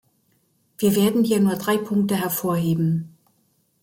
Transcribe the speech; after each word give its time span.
Wir 0.79 0.95
werden 0.95 1.23
hier 1.23 1.39
nur 1.39 1.57
drei 1.57 1.77
Punkte 1.77 2.15
hervorheben. 2.15 3.15